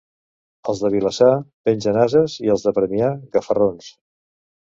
[0.71, 1.33] Els de Vilassar,
[1.69, 3.93] pengen ases, i els de Premià, gafarrons.